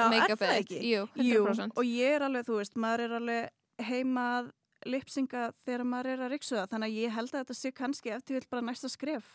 Jú, 1.17 1.47
og 1.75 1.85
ég 1.85 2.15
er 2.15 2.23
alveg, 2.23 2.47
þú 2.47 2.61
veist, 2.61 2.77
maður 2.77 3.01
er 3.01 3.13
alveg 3.19 3.51
heimað 3.79 4.53
lipsinga 4.87 5.51
þegar 5.67 5.85
maður 5.85 6.13
er 6.13 6.25
að 6.27 6.33
riksuða 6.35 6.67
þannig 6.71 6.91
að 6.91 6.99
ég 7.03 7.15
held 7.17 7.33
að 7.33 7.41
þetta 7.43 7.57
sé 7.59 7.73
kannski 7.73 8.13
eftir 8.15 8.39
vil 8.39 8.49
bara 8.51 8.67
næsta 8.67 8.89
skref 8.89 9.29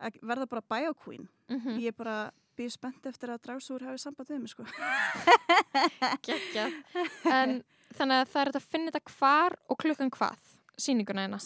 að 0.00 0.20
verða 0.22 0.46
bara 0.50 0.62
biokvín 0.72 1.28
mm 1.48 1.60
-hmm. 1.60 1.80
ég 1.80 1.92
er 1.92 1.96
bara 1.96 2.30
býð 2.56 2.72
spennt 2.74 3.06
eftir 3.06 3.30
að 3.30 3.42
dráðsúr 3.46 3.84
hafi 3.86 3.98
samband 3.98 4.28
við 4.28 4.38
mig 4.38 4.50
sko. 4.50 4.64
Gekja 6.26 6.66
En 7.24 7.62
þannig 7.96 8.16
að 8.20 8.28
það 8.32 8.40
er 8.42 8.50
að 8.54 8.70
finna 8.72 8.90
þetta 8.90 9.18
hvar 9.18 9.56
og 9.68 9.78
klukkan 9.78 10.10
hvað 10.10 10.49
síninguna 10.82 11.26
eina? 11.26 11.40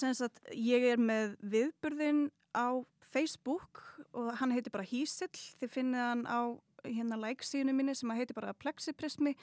Ég 0.55 0.87
er 0.95 1.01
með 1.01 1.37
viðburðin 1.55 2.29
á 2.55 2.83
Facebook 3.15 3.83
og 4.15 4.33
hann 4.41 4.55
heitir 4.55 4.75
bara 4.75 4.87
Hísill, 4.87 5.35
þið 5.61 5.75
finnið 5.75 6.05
hann 6.05 6.25
á 6.27 6.41
hérna 6.85 7.17
like-síðinu 7.17 7.73
minni 7.77 7.95
sem 7.97 8.11
heitir 8.13 8.37
bara 8.37 8.55
Plexiprismi, 8.61 9.35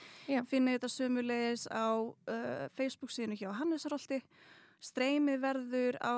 finnið 0.49 0.77
þetta 0.77 0.89
sömulegis 0.93 1.65
á 1.73 1.97
uh, 1.97 2.67
Facebook-síðinu 2.77 3.39
hjá 3.39 3.49
Hannesaróldi, 3.57 4.21
streymið 4.81 5.41
verður 5.41 5.97
á 6.01 6.15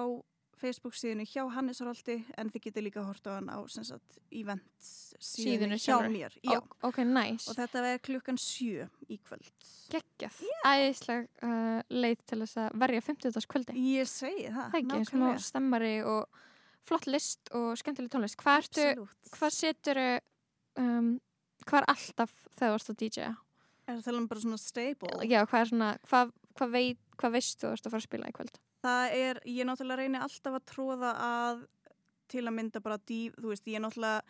Facebook 0.60 0.96
síðinu 0.98 1.26
hjá 1.28 1.44
Hannesaróldi 1.56 2.20
en 2.40 2.52
þið 2.54 2.66
getur 2.68 2.86
líka 2.86 3.04
hort 3.06 3.28
á 3.28 3.32
hann 3.36 3.50
á 3.52 3.60
sagt, 3.72 4.20
event 4.32 4.88
síðinu 5.24 5.78
hjá 5.78 5.86
sjálfur. 5.88 6.14
mér 6.14 6.38
Já. 6.44 6.60
ok, 6.86 7.02
nice 7.08 7.50
og 7.52 7.58
þetta 7.58 7.84
verður 7.88 8.04
klukkan 8.08 8.40
sjö 8.42 8.88
í 9.08 9.20
kvöld 9.24 9.68
geggjað, 9.94 10.40
yeah. 10.48 10.72
æðisleg 10.74 11.28
uh, 11.44 11.82
leið 11.90 12.24
til 12.30 12.40
þess 12.44 12.62
að 12.64 12.80
verja 12.86 13.06
50. 13.10 13.50
kvöldi 13.54 13.86
ég 13.94 14.10
segi 14.10 14.48
það, 14.48 14.66
það 14.76 14.80
ekki, 14.82 15.04
smá 15.12 15.28
stemmari 15.50 15.94
og 16.08 16.42
flott 16.88 17.08
list 17.10 17.54
og 17.56 17.74
skemmtileg 17.80 18.12
tónlist 18.14 18.40
hvað, 18.42 18.66
ertu, 18.66 19.08
hvað 19.38 19.56
setur 19.56 20.02
um, 20.80 21.16
hvað 21.68 21.82
er 21.82 21.90
alltaf 21.94 22.36
þegar 22.58 22.74
þú 22.74 22.80
ert 22.80 22.94
að 22.94 23.02
DJ-a? 23.02 23.32
Er 23.84 24.00
það 24.04 24.20
um 24.20 24.28
bara 24.32 24.44
svona 24.44 24.60
stable? 24.62 25.16
Já, 25.28 25.42
hvað 25.50 25.66
svona 25.72 25.90
hvað, 26.08 26.36
hvað, 26.58 26.76
veit, 26.78 27.02
hvað 27.20 27.36
veist 27.38 27.58
þú 27.60 27.68
að 27.68 27.74
þú 27.74 27.78
ert 27.78 27.88
að 27.88 27.96
fara 27.96 28.04
að 28.04 28.08
spila 28.08 28.30
í 28.30 28.38
kvöld? 28.38 28.60
Það 28.84 29.16
er, 29.16 29.40
ég 29.48 29.68
náttúrulega 29.68 30.02
reynir 30.02 30.26
alltaf 30.26 30.58
að 30.60 30.66
tróða 30.74 31.14
að 31.24 31.64
til 32.32 32.44
að 32.48 32.56
mynda 32.58 32.82
bara 32.84 33.00
díf, 33.08 33.36
þú 33.40 33.54
veist, 33.54 33.68
ég 33.70 33.84
náttúrulega 33.84 34.24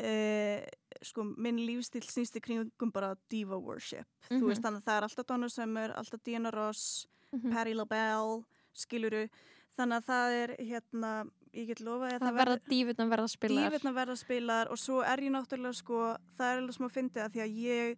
uh, 0.00 0.60
sko, 1.04 1.24
minn 1.36 1.58
lífstíl 1.66 2.04
snýst 2.06 2.38
í 2.38 2.44
kringum 2.44 2.92
bara 2.94 3.14
diva 3.32 3.58
worship, 3.58 4.06
mm 4.06 4.28
-hmm. 4.28 4.40
þú 4.40 4.46
veist, 4.46 4.60
mhm. 4.60 4.66
þannig 4.66 4.80
að 4.80 4.86
það 4.86 4.96
er 4.96 5.08
alltaf 5.08 5.26
Donna 5.26 5.48
Summer, 5.48 5.92
alltaf 5.96 6.20
Diana 6.24 6.50
Ross 6.50 7.06
mm 7.32 7.40
-hmm. 7.40 7.52
Patti 7.52 7.74
LaBelle, 7.74 8.44
skiluru 8.72 9.28
þannig 9.76 9.96
að 9.96 10.06
það 10.06 10.36
er, 10.42 10.54
hérna 10.58 11.10
ég 11.56 11.70
get 11.70 11.80
lofa 11.80 12.10
að 12.10 12.18
það, 12.18 12.26
það 12.26 12.38
verða 12.40 12.58
dífurna 12.70 13.06
verða 13.12 13.28
spilar 13.32 13.66
dífurna 13.66 13.92
verða 13.96 14.16
spilar 14.16 14.70
og 14.72 14.78
svo 14.78 15.00
er 15.02 15.22
ég 15.24 15.32
náttúrulega 15.34 15.72
sko, 15.72 16.00
það 16.36 16.52
er 16.52 16.60
alveg 16.60 16.76
smá 16.76 16.86
að 16.88 16.96
fyndi 16.96 17.20
að 17.20 17.32
því 17.34 17.40
að 17.44 17.56
ég 17.64 17.96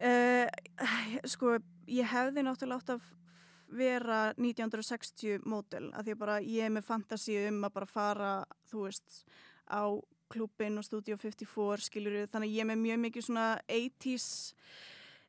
uh, 0.00 0.46
sko, 1.34 1.58
ég 1.86 2.06
hefði 2.12 2.46
náttúrulega 2.46 2.80
átt 2.80 2.94
af 2.96 3.02
vera 3.68 4.32
1960 4.36 5.46
mótel 5.46 5.90
að 5.92 6.04
því 6.04 6.16
að 6.16 6.18
bara 6.18 6.40
ég 6.40 6.64
er 6.64 6.70
með 6.70 6.84
fantasi 6.84 7.38
um 7.48 7.64
að 7.64 7.72
bara 7.72 7.86
fara 7.86 8.32
þú 8.70 8.84
veist 8.86 9.24
á 9.66 9.82
klubin 10.32 10.78
og 10.78 10.84
Studio 10.84 11.16
54 11.16 11.86
skiljuru 11.86 12.26
þannig 12.26 12.50
að 12.50 12.54
ég 12.54 12.64
er 12.64 12.70
með 12.70 12.82
mjög 12.82 13.00
mikið 13.06 13.26
svona 13.28 13.46
80's 13.68 14.28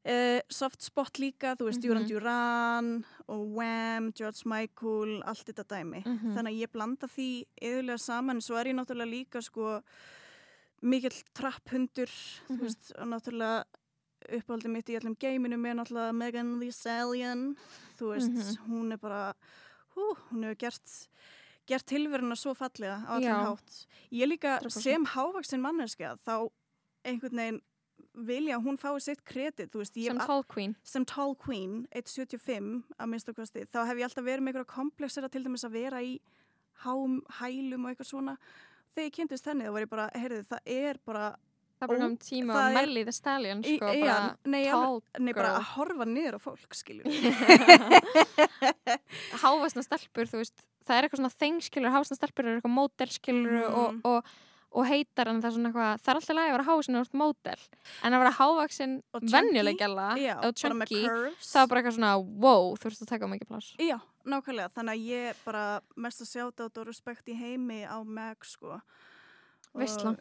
uh, 0.07 0.39
soft 0.49 0.85
spot 0.85 1.19
líka, 1.21 1.55
þú 1.55 1.69
veist, 1.69 1.83
mm 1.83 1.91
-hmm. 1.91 2.07
Duran 2.07 2.07
Duran 2.07 3.05
og 3.27 3.47
Wham, 3.55 4.11
George 4.13 4.41
Michael 4.45 5.23
allt 5.25 5.45
þetta 5.45 5.63
dæmi, 5.63 6.03
mm 6.05 6.17
-hmm. 6.17 6.35
þannig 6.35 6.53
að 6.53 6.61
ég 6.61 6.71
blanda 6.71 7.07
því 7.07 7.45
yfirlega 7.61 7.97
saman, 7.97 8.41
svo 8.41 8.55
er 8.55 8.67
ég 8.67 8.75
náttúrulega 8.75 9.11
líka 9.11 9.41
sko 9.41 9.81
mikill 10.81 11.23
trapphundur, 11.33 12.09
mm 12.49 12.57
-hmm. 12.57 13.01
og 13.01 13.07
náttúrulega 13.07 13.63
uppáldið 14.37 14.73
mitt 14.73 14.91
í 14.91 14.97
allum 14.99 15.15
geiminum 15.19 15.65
er 15.65 15.77
náttúrulega 15.79 16.15
Megan 16.17 16.55
Thee 16.61 16.75
Stallion. 16.75 17.49
Þú 17.99 18.13
veist, 18.13 18.33
mhm. 18.33 18.61
hún 18.71 18.95
er 18.95 19.01
bara 19.01 19.21
hú, 19.95 20.13
hún 20.31 20.47
hefur 20.47 20.61
gert 20.67 20.95
gert 21.67 21.87
tilveruna 21.89 22.35
svo 22.39 22.53
fallega 22.55 23.01
á 23.03 23.17
allir 23.17 23.33
hátt. 23.33 23.79
Ég 24.11 24.29
líka 24.29 24.59
sem 24.71 25.03
hávaksin 25.13 25.63
manneska 25.63 26.15
þá 26.23 26.47
einhvern 27.07 27.41
veginn 27.41 27.59
vilja 28.27 28.57
að 28.57 28.65
hún 28.65 28.79
fái 28.81 29.01
sitt 29.03 29.23
kredit 29.27 29.75
veist, 29.75 29.93
sem 29.93 30.19
tall 30.19 30.43
queen. 30.43 30.75
sem 30.83 31.05
tall 31.05 31.35
queen, 31.35 31.85
1.75 31.93 32.83
að 32.97 33.11
minnst 33.11 33.29
okkarsti, 33.29 33.67
þá 33.69 33.83
hef 33.85 33.99
ég 33.99 34.07
alltaf 34.07 34.25
verið 34.25 34.45
með 34.45 34.53
einhverja 34.53 34.73
komplexera 34.73 35.29
til 35.29 35.43
dæmis 35.45 35.65
að 35.67 35.77
vera 35.77 36.01
í 36.01 36.17
hám, 36.83 37.19
hælum 37.39 37.85
og 37.85 37.91
eitthvað 37.91 38.09
svona. 38.11 38.37
Þegar 38.95 39.09
ég 39.09 39.15
kynntist 39.17 39.49
henni 39.49 39.67
þá 39.67 39.73
var 39.75 39.85
ég 39.85 39.91
bara, 39.91 40.07
heyrðu 40.17 40.43
það 40.49 40.71
er 40.77 41.01
bara 41.05 41.25
það 41.77 41.85
er 41.85 41.91
bara 41.93 42.07
um 42.09 42.17
tíma 42.21 42.57
að 42.61 42.79
melli 42.79 43.03
the 43.07 43.13
stallion 43.15 43.61
sko, 43.65 43.91
bara 44.01 44.17
nei, 44.49 44.63
tall 44.71 44.99
nei, 45.21 45.33
bara 45.37 45.53
að 45.59 45.69
horfa 45.75 46.09
niður 46.09 46.37
á 46.37 46.39
fólk 46.41 46.77
skiljur 46.77 47.05
hávastna 49.43 49.85
stelpur, 49.85 50.29
þú 50.29 50.41
veist 50.41 50.67
það 50.87 50.97
er 50.97 51.07
eitthvað 51.07 51.23
svona 51.23 51.37
þengskilur, 51.37 51.93
hávastna 51.93 52.19
stelpur 52.19 52.47
er 52.47 52.57
eitthvað 52.57 52.77
mótelskilur 52.79 53.57
mm. 53.61 53.79
og, 53.81 54.03
og 54.11 54.35
og 54.77 54.85
heitar 54.85 55.29
en 55.31 55.39
það 55.41 55.47
er 55.47 55.53
svona 55.55 55.69
eitthvað 55.69 56.01
það 56.03 56.11
er 56.11 56.19
alltaf 56.19 56.35
lægi 56.37 56.47
að 56.49 56.55
vera 56.55 56.67
hávaksinn 56.67 56.99
og 56.99 57.13
mótel 57.17 57.61
en 58.03 58.13
að 58.13 58.21
vera 58.21 58.33
hávaksinn 58.37 58.95
vennjulegjala 59.33 60.07
og 60.43 60.59
chunky, 60.59 61.01
það 61.07 61.61
er 61.61 61.71
bara 61.71 61.81
eitthvað 61.81 61.95
svona 61.97 62.11
wow, 62.19 62.73
þú 62.75 62.91
veist 62.91 63.05
að 63.05 63.11
taka 63.13 63.29
mikið 63.31 63.51
pláss. 63.53 63.69
Já, 63.81 63.97
nákvæmlega, 64.27 64.73
þannig 64.75 64.93
að 64.93 65.07
ég 65.13 65.41
bara 65.47 65.63
mest 65.95 66.23
að 66.23 66.31
sjáta 66.33 66.67
Vissla, 69.77 70.15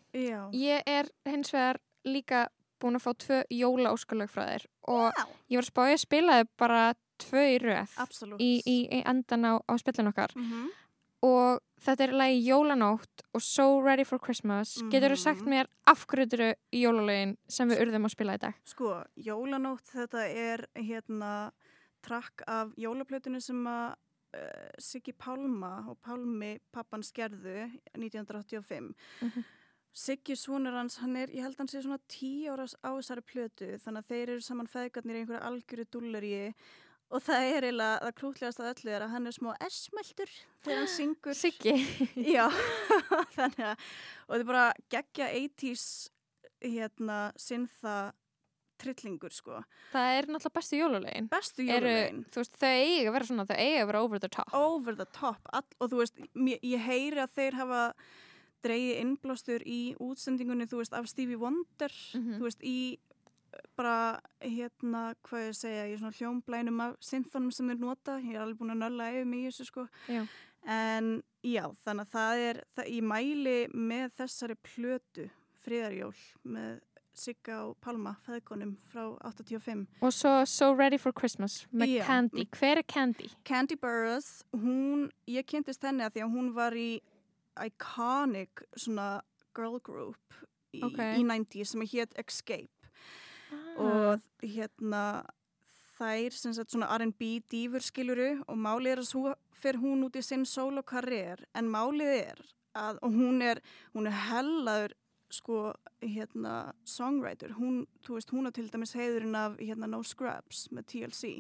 ég 0.53 0.83
er 0.87 1.11
hins 1.25 1.53
vegar 1.55 1.81
líka 2.05 2.47
búin 2.81 2.99
að 2.99 3.07
fá 3.07 3.13
tvö 3.25 3.43
jóla 3.51 3.93
óskalög 3.97 4.31
frá 4.31 4.45
þér 4.45 4.67
og 4.93 5.07
já. 5.17 5.25
ég 5.49 5.59
var 5.59 5.65
að 5.65 5.71
spája 5.71 5.97
að 5.97 6.03
spilaði 6.05 6.49
bara 6.61 6.83
tvö 7.17 7.45
í 7.49 7.59
röð 7.63 7.95
í, 8.39 8.51
í, 8.61 8.77
í 8.93 8.99
endan 9.09 9.49
á, 9.49 9.53
á 9.65 9.73
spillin 9.81 10.13
okkar 10.13 10.37
mm 10.37 10.51
-hmm 10.51 10.75
og 11.25 11.61
þetta 11.83 12.07
er 12.07 12.15
lagi 12.17 12.41
Jólanótt 12.45 13.25
og 13.35 13.43
So 13.45 13.81
Ready 13.85 14.05
for 14.05 14.19
Christmas 14.19 14.77
mm 14.77 14.87
-hmm. 14.87 14.91
getur 14.91 15.13
þú 15.13 15.17
sagt 15.17 15.41
mhm. 15.41 15.51
mér 15.51 15.67
af 15.87 16.07
hverju 16.07 16.25
þetta 16.25 16.37
eru 16.37 16.55
jólalögin 16.73 17.37
sem 17.49 17.69
við 17.69 17.81
urðum 17.81 18.05
að 18.05 18.13
spila 18.13 18.35
í 18.35 18.39
dag? 18.39 18.55
Sko, 18.65 19.05
Jólanótt 19.17 19.87
þetta 19.93 20.27
er 20.29 20.67
hérna 20.75 21.53
trakk 22.03 22.43
af 22.47 22.69
jólaplötunni 22.77 23.41
sem 23.41 23.67
að 23.67 23.95
uh, 24.37 24.71
Siggi 24.79 25.13
Pálma 25.17 25.75
og 25.91 25.99
Pálmi 26.05 26.57
pappan 26.73 27.05
skerðu 27.05 27.71
1985 27.97 28.81
mm 28.81 28.95
-hmm. 29.29 29.53
Siggi 29.97 30.37
svonur 30.37 30.75
hans, 30.77 30.99
hann 31.01 31.17
er, 31.17 31.31
ég 31.33 31.41
held 31.41 31.55
að 31.55 31.59
hann 31.59 31.69
sé 31.69 31.81
svona 31.83 31.99
tí 32.13 32.49
áras 32.53 32.75
á 32.85 32.93
þessari 32.93 33.23
plötu 33.25 33.69
þannig 33.81 34.03
að 34.03 34.09
þeir 34.09 34.29
eru 34.29 34.41
saman 34.41 34.67
feðgarnir 34.69 35.17
í 35.17 35.21
einhverja 35.21 35.47
algjöru 35.49 35.85
dúlleri 35.89 36.55
og 37.11 37.23
það 37.23 37.47
er 37.47 37.67
eiginlega, 37.69 38.01
það 38.03 38.15
krútlegast 38.19 38.61
að 38.61 38.71
öllu 38.73 38.93
er 38.93 39.05
að 39.07 39.15
hann 39.15 39.27
er 39.31 39.37
smá 39.37 39.51
esmeltur 39.67 40.33
þegar 40.65 40.79
hann 40.83 40.93
syngur. 40.93 41.39
Siggi. 41.39 41.75
Já, 42.37 42.45
þannig 43.37 43.65
að 43.71 43.87
og 44.27 44.35
þetta 44.35 44.41
er 44.43 44.51
bara 44.51 44.67
gegja 44.91 45.31
80's 45.31 45.87
hérna 46.67 47.19
sinnþa 47.41 47.97
trillingur 48.83 49.35
sko. 49.35 49.63
Það 49.93 50.19
er 50.19 50.29
náttúrulega 50.31 50.59
bestu 50.59 50.81
jólulegin 50.81 51.31
Bestu 51.33 51.67
jólulegin 51.67 52.23
Þú 52.33 52.43
veist, 52.43 52.61
þau 52.61 52.71
eigi 52.71 53.01
að 53.07 53.17
vera 53.17 53.31
svona, 53.31 53.49
þau 53.49 53.57
eigi 53.57 53.81
að 53.81 53.91
vera 53.91 54.05
over 54.07 54.23
the 54.23 54.33
top. 54.37 54.55
Over 54.55 55.01
the 55.01 55.09
top, 55.17 55.51
All, 55.53 55.67
og 55.81 55.93
þú 55.93 56.03
veist 56.03 56.23
ég, 56.23 56.63
ég 56.63 56.87
heyri 56.87 57.23
að 57.25 57.35
þeir 57.39 57.59
hafa 57.63 57.83
dreyið 58.67 59.01
innblástur 59.03 59.65
í 59.69 59.81
útsendingunni 60.03 60.67
þú 60.71 60.81
veist, 60.83 60.97
af 60.97 61.09
Stevie 61.11 61.39
Wonder. 61.39 61.93
Mm 62.15 62.23
-hmm. 62.23 62.39
þú 62.39 62.49
veist, 62.49 62.63
í 62.63 62.99
bara 63.77 64.21
hérna, 64.41 65.15
hvað 65.27 65.49
ég 65.49 65.57
segja, 65.57 65.87
ég 65.87 65.97
er 65.97 65.99
svona 66.01 66.19
hljómblænum 66.19 66.83
af 66.85 66.97
synthonum 67.05 67.53
sem 67.55 67.71
þeir 67.71 67.81
nota, 67.83 68.19
ég 68.21 68.35
er 68.35 68.45
alveg 68.45 68.61
búin 68.61 68.75
að 68.75 68.83
nölla 68.85 69.09
yfir 69.15 69.29
mig 69.31 69.45
í 69.45 69.49
þessu 69.51 69.65
sko. 69.71 69.87
Já. 70.09 70.27
en 70.67 71.23
já, 71.47 71.63
þannig 71.85 72.07
að 72.07 72.13
það 72.13 72.45
er 72.49 72.61
það, 72.75 72.91
ég 72.97 73.03
mæli 73.03 73.57
með 73.73 74.17
þessari 74.21 74.57
plötu 74.67 75.29
friðarjól 75.63 76.15
með 76.43 76.81
Sigga 77.17 77.63
og 77.65 77.77
Palma, 77.81 78.15
feðgunum 78.27 78.75
frá 78.91 79.07
85. 79.25 79.87
Og 80.05 80.13
svo 80.13 80.33
So 80.45 80.73
Ready 80.77 80.99
for 81.01 81.17
Christmas 81.17 81.63
með 81.73 81.97
já, 81.97 82.03
Candy, 82.07 82.45
hver 82.59 82.83
er 82.83 82.87
Candy? 82.89 83.31
Candy 83.49 83.77
Burroughs, 83.81 84.45
hún 84.53 85.09
ég 85.31 85.47
kynntist 85.49 85.85
henni 85.87 86.05
að 86.05 86.19
því 86.19 86.27
að 86.27 86.35
hún 86.37 86.51
var 86.57 86.77
í 86.77 86.91
iconic 87.65 88.67
svona 88.77 89.23
girl 89.57 89.81
group 89.81 90.37
í, 90.77 90.83
okay. 90.85 91.17
í 91.17 91.25
90's 91.25 91.73
sem 91.73 91.87
hétt 91.89 92.13
Escape 92.21 92.69
og 93.81 94.21
hérna 94.45 95.25
þær 95.97 96.37
sem 96.37 96.53
sagt 96.57 96.75
svona 96.75 96.91
R&B 96.99 97.39
dýfur 97.49 97.85
skiluru 97.85 98.35
og 98.45 98.61
málið 98.61 98.93
er 98.93 99.03
að 99.03 99.09
svo 99.09 99.33
fer 99.57 99.81
hún 99.81 100.05
út 100.07 100.19
í 100.19 100.25
sinn 100.25 100.45
solokarriér 100.49 101.47
en 101.57 101.73
málið 101.73 102.13
er 102.19 102.45
að 102.77 103.01
og 103.07 103.17
hún 103.17 103.41
er, 103.45 103.63
hún 103.97 104.09
er 104.11 104.17
hellaður 104.27 104.97
sko 105.33 105.73
hérna 106.03 106.73
songwriter, 106.87 107.55
hún, 107.59 107.85
þú 108.05 108.19
veist, 108.19 108.33
hún 108.35 108.47
á 108.47 108.51
til 108.55 108.69
dæmis 108.71 108.95
heiðurinn 108.97 109.39
af 109.39 109.57
hérna 109.59 109.89
No 109.91 110.03
Scrubs 110.07 110.67
með 110.75 110.87
TLC 110.93 111.31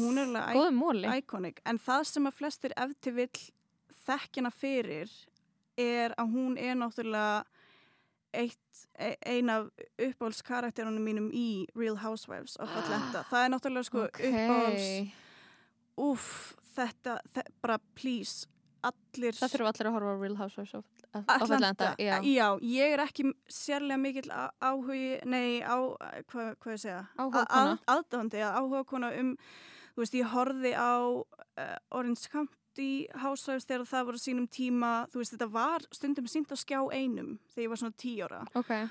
hún 0.00 0.20
er 0.20 0.34
alveg 0.42 1.22
iconic, 1.22 1.62
en 1.64 1.80
það 1.80 2.04
sem 2.10 2.28
að 2.28 2.36
flestir 2.40 2.74
eftir 2.76 3.16
vill 3.16 3.44
þekkjana 4.04 4.52
fyrir 4.54 5.14
er 5.78 6.16
að 6.18 6.34
hún 6.34 6.58
er 6.60 6.76
náttúrulega 6.78 7.46
eitt, 8.36 8.84
e, 8.98 9.14
ein 9.26 9.48
af 9.50 9.70
uppáhaldskarakterunum 9.96 11.04
mínum 11.04 11.30
í 11.32 11.66
Real 11.74 11.96
Housewives 12.02 12.58
of 12.60 12.68
Atlanta. 12.76 13.24
Það 13.30 13.44
er 13.44 13.52
náttúrulega 13.54 13.88
sko 13.88 14.04
okay. 14.08 14.32
uppáhalds 14.32 15.16
uff, 15.98 16.54
þetta, 16.76 17.18
þetta 17.34 17.56
bara 17.64 17.78
please 17.98 18.46
allir 18.86 19.34
það 19.36 19.54
þurfum 19.54 19.70
allir 19.72 19.88
að 19.88 19.96
horfa 19.96 20.12
á 20.12 20.16
Real 20.22 20.36
Housewives 20.38 20.74
of 20.78 20.84
Atlanta, 21.08 21.54
Atlanta. 21.54 21.88
Já. 21.98 22.18
já, 22.22 22.46
ég 22.62 22.94
er 22.94 23.02
ekki 23.02 23.24
sérlega 23.50 23.98
mikill 24.00 24.28
áhugi 24.60 25.18
nei, 25.26 25.58
á, 25.64 25.76
hvað 26.28 26.54
hva 26.60 26.76
ég 26.76 26.82
segja 26.82 27.00
aðdáðandi, 27.18 28.44
áhuga 28.44 28.84
kona 28.86 29.10
um 29.18 29.34
þú 29.96 30.04
veist, 30.04 30.14
ég 30.14 30.30
horfi 30.30 30.72
á 30.78 30.94
uh, 31.10 31.76
Orange 31.98 32.46
í 32.78 33.08
Housewives 33.18 33.66
þegar 33.66 33.88
það 33.90 34.08
voru 34.08 34.20
sínum 34.22 34.48
tíma 34.52 34.92
þú 35.10 35.22
veist 35.22 35.34
þetta 35.34 35.48
var 35.50 35.86
stundum 35.94 36.28
sínt 36.30 36.52
að 36.54 36.60
skjá 36.62 36.78
einum 36.94 37.32
þegar 37.50 37.64
ég 37.64 37.72
var 37.72 37.80
svona 37.80 37.98
tí 37.98 38.12
ára 38.22 38.42
okay. 38.58 38.86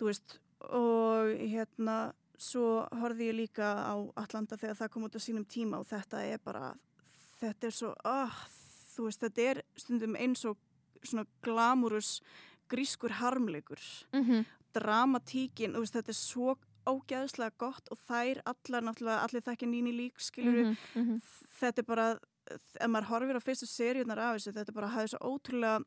þú 0.00 0.08
veist 0.08 0.38
og 0.72 1.34
hérna 1.42 1.96
svo 2.40 2.86
horfið 3.00 3.30
ég 3.30 3.38
líka 3.42 3.68
á 3.92 3.94
Atlanta 4.20 4.56
þegar 4.60 4.78
það 4.80 4.92
kom 4.94 5.06
út 5.08 5.16
á 5.16 5.20
sínum 5.20 5.44
tíma 5.48 5.80
og 5.80 5.88
þetta 5.88 6.22
er 6.24 6.40
bara 6.44 6.70
þetta 7.40 7.68
er 7.68 7.76
svo 7.76 7.92
oh, 8.08 8.40
þú 8.96 9.08
veist 9.08 9.24
þetta 9.24 9.50
er 9.50 9.62
stundum 9.76 10.16
eins 10.16 10.44
og 10.44 10.58
svona 11.02 11.26
glamurus 11.44 12.20
grískur 12.70 13.12
harmleikur 13.20 13.80
mm 14.12 14.22
-hmm. 14.24 14.44
dramatíkin, 14.74 15.72
veist, 15.72 15.94
þetta 15.94 16.10
er 16.10 16.20
svo 16.20 16.56
ógæðslega 16.86 17.50
gott 17.58 17.88
og 17.90 17.98
þær 18.08 18.40
allar 18.46 18.82
náttúrulega, 18.82 19.22
allir 19.22 19.42
þekkja 19.42 19.68
nýni 19.68 19.92
lík 19.92 20.20
skiluru, 20.20 20.64
mm 20.64 20.72
-hmm, 20.72 21.00
mm 21.00 21.06
-hmm. 21.08 21.20
þetta 21.60 21.80
er 21.80 21.86
bara 21.86 22.18
ef 22.80 22.88
maður 22.88 23.10
horfir 23.10 23.36
á 23.36 23.42
fyrstu 23.42 23.66
seríunar 23.66 24.18
af 24.18 24.36
þessu 24.36 24.52
þetta 24.52 24.72
bara 24.72 24.92
hafði 24.94 25.08
svo 25.08 25.18
ótrúlega 25.30 25.84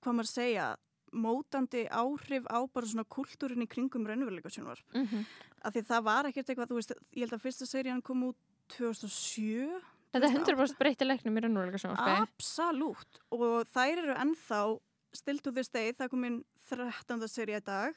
hvað 0.00 0.14
maður 0.16 0.30
segja 0.30 0.76
mótandi 1.12 1.88
áhrif 1.90 2.44
á 2.46 2.58
bara 2.74 2.86
svona 2.86 3.04
kultúrin 3.04 3.62
í 3.62 3.68
kringum 3.68 4.06
raunveruleika 4.06 4.48
sjónvarp 4.48 4.94
mm 4.94 5.06
-hmm. 5.06 5.24
af 5.62 5.74
því 5.74 5.82
það 5.90 6.02
var 6.04 6.26
ekkert 6.26 6.48
eitthvað, 6.48 6.70
þú 6.70 6.74
veist 6.74 6.92
ég 7.16 7.22
held 7.24 7.32
að 7.32 7.44
fyrsta 7.44 7.66
serían 7.66 8.02
kom 8.02 8.22
út 8.22 8.36
2007 8.68 9.80
Þetta 10.10 10.26
er 10.26 10.36
100% 10.40 10.78
breytti 10.80 11.06
leiknum 11.06 11.36
í 11.38 11.42
raunveruleika 11.44 11.78
sjónvarp 11.78 12.24
Absolut 12.24 13.20
og 13.36 13.68
þær 13.70 14.02
eru 14.02 14.16
ennþá 14.18 14.60
still 15.14 15.38
to 15.38 15.52
this 15.54 15.70
day, 15.70 15.92
það 15.92 16.12
kom 16.12 16.26
inn 16.26 16.38
13. 16.70 17.26
seríu 17.30 17.58
í 17.58 17.64
dag. 17.64 17.96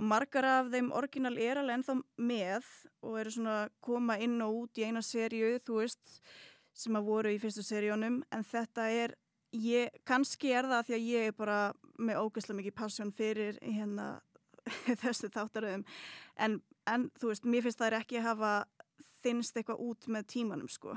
Og 0.00 0.06
margar 0.08 0.46
af 0.48 0.70
þeim 0.72 0.88
orginal 0.96 1.34
er 1.36 1.60
alveg 1.60 1.80
ennþá 1.80 1.98
með 2.30 2.68
og 3.04 3.18
eru 3.20 3.34
svona 3.34 3.56
koma 3.84 4.16
inn 4.22 4.40
og 4.42 4.62
út 4.62 4.80
í 4.80 4.86
eina 4.88 5.02
seríu, 5.04 5.58
þú 5.66 5.82
veist 5.82 6.22
sem 6.72 6.96
að 6.96 7.08
voru 7.10 7.32
í 7.34 7.40
fyrstu 7.42 7.64
seríunum. 7.66 8.22
En 8.32 8.46
þetta 8.46 8.88
er, 8.88 9.16
ég, 9.52 9.92
kannski 10.08 10.54
er 10.56 10.68
það 10.70 10.88
því 10.88 10.98
að 10.98 11.08
ég 11.10 11.30
er 11.30 11.36
bara 11.36 11.58
með 12.00 12.22
ógeðslega 12.22 12.60
mikið 12.62 12.78
passjón 12.78 13.12
fyrir 13.14 13.58
hérna 13.60 14.14
þessu 15.02 15.28
þáttaröðum. 15.34 15.84
En, 16.40 16.60
en 16.88 17.10
þú 17.20 17.34
veist, 17.34 17.44
mér 17.46 17.66
finnst 17.66 17.82
það 17.82 17.98
ekki 18.00 18.22
að 18.22 18.30
hafa 18.30 18.54
þinnst 19.22 19.56
eitthvað 19.56 19.82
út 19.88 20.08
með 20.12 20.28
tímanum 20.34 20.70
sko. 20.70 20.96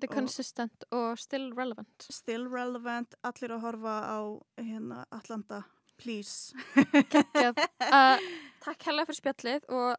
The 0.00 0.08
consistent 0.08 0.86
og 0.90 1.18
still 1.20 1.52
relevant. 1.54 2.06
Still 2.10 2.48
relevant, 2.50 3.14
allir 3.22 3.52
að 3.54 3.66
horfa 3.66 3.96
á 4.08 4.20
hérna 4.58 5.04
Atlanta, 5.14 5.62
please. 6.00 6.56
uh, 6.78 8.18
takk 8.64 8.88
hella 8.88 9.04
fyrir 9.06 9.20
spjallið 9.20 9.68
og 9.70 9.92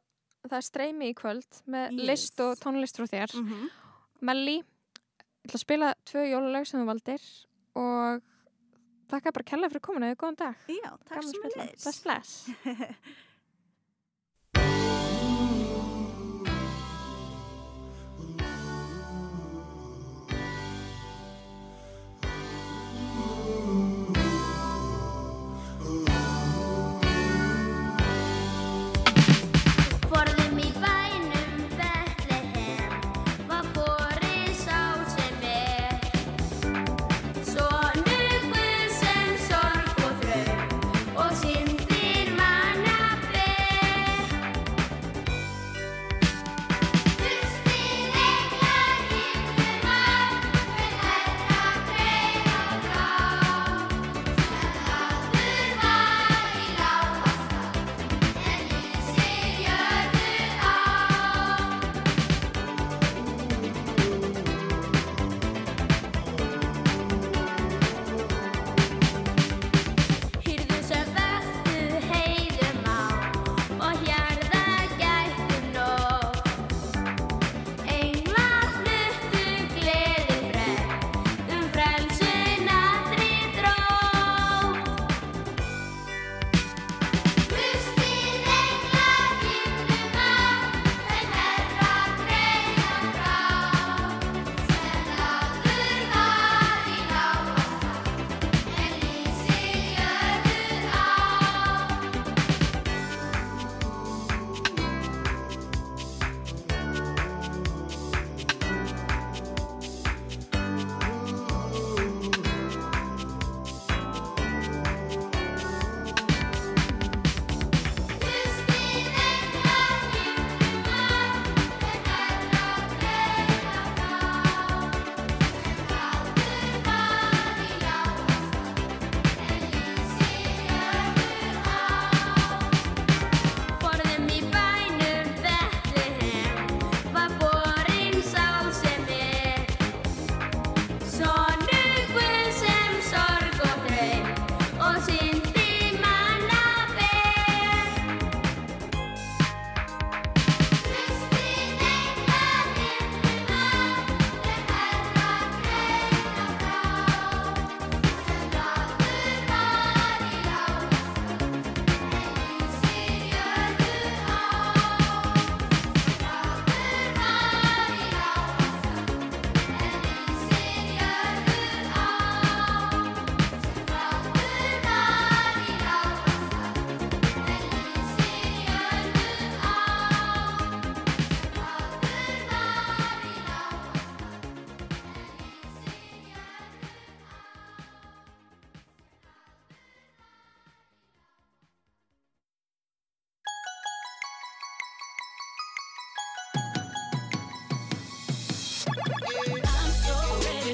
það 0.50 0.60
er 0.60 0.68
streymi 0.68 1.10
í 1.12 1.16
kvöld 1.18 1.64
með 1.72 1.98
yes. 1.98 2.06
list 2.10 2.44
og 2.44 2.60
tónlist 2.62 3.00
frá 3.00 3.08
þér 3.08 3.36
mm 3.40 3.50
-hmm. 3.50 3.72
Melli 4.24 4.58
ég 4.58 5.48
ætla 5.48 5.60
að 5.60 5.66
spila 5.66 5.94
tvö 6.08 6.24
jóluleg 6.28 6.68
sem 6.68 6.80
þú 6.80 6.86
valdir 6.88 7.24
og 7.76 8.22
þakka 9.12 9.34
bara 9.36 9.50
kella 9.52 9.70
fyrir 9.70 9.82
kominu, 9.82 10.16
góðan 10.16 10.40
dag 10.40 10.56
Já, 10.68 10.92
takk 11.06 11.24
sem 11.24 11.44
að 11.44 11.58
leys 11.58 11.84
Bless, 11.84 12.04
bless 12.04 12.32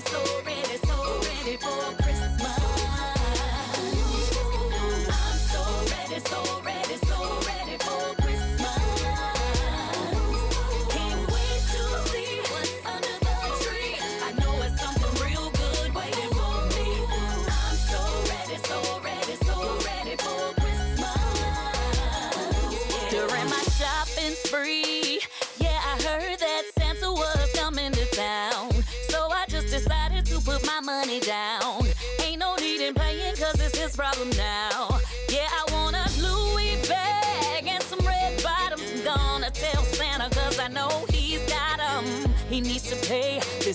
so 0.10 0.42
ready, 0.44 0.78
so 0.88 1.22
ready 1.22 1.58
for 1.58 1.99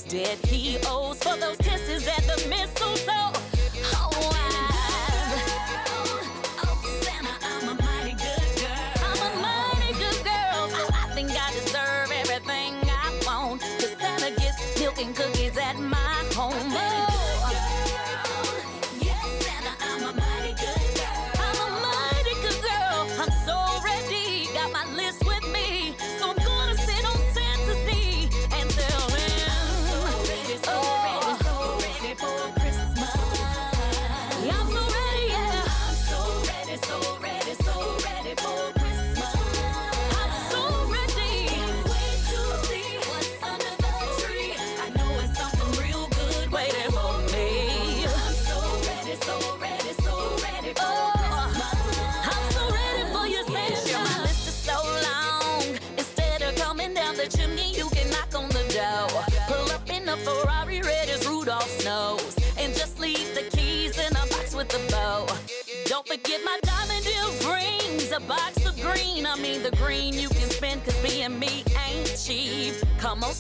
dead 0.05 0.39
he 0.47 0.79
owes 0.87 1.23
for 1.23 1.37
those 1.37 1.57
kisses 1.59 2.07
at 2.07 2.23
the 2.25 2.49
mistletoe. 2.49 3.14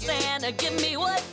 Santa, 0.04 0.52
give 0.52 0.78
me 0.82 0.98
what 0.98 1.23